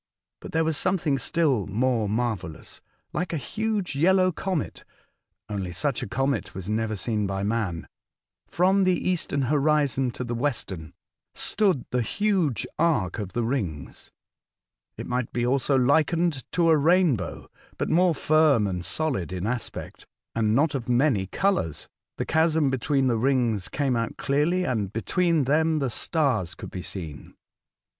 But 0.39 0.51
there 0.51 0.63
was 0.63 0.77
something 0.77 1.19
still 1.19 1.67
more 1.67 2.09
marvellous. 2.09 2.81
Like 3.13 3.33
a 3.33 3.37
huge 3.37 3.95
yellow 3.95 4.31
comet 4.31 4.83
(only 5.47 5.71
such 5.71 6.01
a 6.01 6.07
comet 6.07 6.55
was 6.55 6.67
never 6.67 6.95
seen 6.95 7.27
by 7.27 7.43
man), 7.43 7.87
from 8.47 8.83
the 8.83 8.97
eastern 9.07 9.43
horizon 9.43 10.09
to 10.13 10.23
the 10.23 10.33
western, 10.33 10.95
stood 11.35 11.85
the 11.91 12.01
huge 12.01 12.65
arc 12.79 13.19
of 13.19 13.33
the 13.33 13.43
rino^s. 13.43 14.09
It 14.97 15.05
might 15.05 15.31
be 15.31 15.45
also 15.45 15.75
likened 15.75 16.51
to 16.53 16.71
a 16.71 16.77
rainbow, 16.77 17.47
but 17.77 17.87
more 17.87 18.15
firm 18.15 18.65
and 18.65 18.83
solid 18.83 19.31
in 19.31 19.45
aspect, 19.45 20.07
and 20.33 20.55
not 20.55 20.73
of 20.73 20.89
many 20.89 21.27
colours. 21.27 21.87
The 22.17 22.25
chasm 22.25 22.71
between 22.71 23.05
the 23.05 23.17
rings 23.17 23.69
came 23.69 23.95
out 23.95 24.17
clearly, 24.17 24.63
and 24.63 24.91
between 24.91 25.43
them 25.43 25.77
the 25.77 25.91
stars 25.91 26.55
could 26.55 26.71
be 26.71 26.81
seen. 26.81 27.35